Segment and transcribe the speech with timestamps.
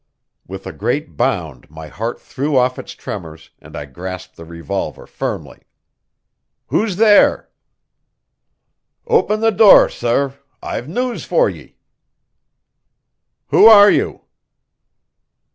[0.47, 5.05] With a great bound my heart threw off its tremors, and I grasped the revolver
[5.05, 5.59] firmly:
[6.69, 7.49] "Who's there?"
[9.05, 11.75] "Open the door, sor; I've news for ye."
[13.49, 14.21] "Who are you?"